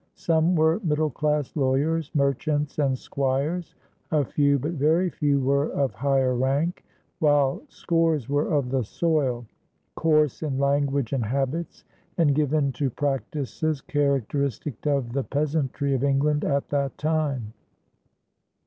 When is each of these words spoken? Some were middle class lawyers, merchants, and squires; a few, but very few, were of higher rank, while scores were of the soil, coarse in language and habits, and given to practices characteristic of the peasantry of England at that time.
Some 0.15 0.55
were 0.55 0.79
middle 0.79 1.11
class 1.11 1.55
lawyers, 1.55 2.09
merchants, 2.15 2.79
and 2.79 2.97
squires; 2.97 3.75
a 4.09 4.25
few, 4.25 4.57
but 4.57 4.71
very 4.71 5.11
few, 5.11 5.39
were 5.39 5.69
of 5.73 5.93
higher 5.93 6.33
rank, 6.35 6.83
while 7.19 7.61
scores 7.69 8.27
were 8.27 8.51
of 8.51 8.71
the 8.71 8.81
soil, 8.83 9.45
coarse 9.93 10.41
in 10.41 10.57
language 10.57 11.13
and 11.13 11.23
habits, 11.27 11.83
and 12.17 12.33
given 12.33 12.71
to 12.71 12.89
practices 12.89 13.79
characteristic 13.81 14.87
of 14.87 15.13
the 15.13 15.23
peasantry 15.23 15.93
of 15.93 16.03
England 16.03 16.43
at 16.45 16.69
that 16.69 16.97
time. 16.97 17.53